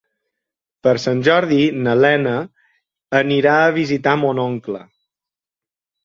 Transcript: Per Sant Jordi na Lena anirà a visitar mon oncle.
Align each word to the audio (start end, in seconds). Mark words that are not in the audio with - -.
Per 0.85 0.91
Sant 1.01 1.19
Jordi 1.25 1.59
na 1.87 1.91
Lena 1.99 2.33
anirà 3.19 3.53
a 3.65 3.75
visitar 3.75 4.15
mon 4.23 4.41
oncle. 4.45 4.81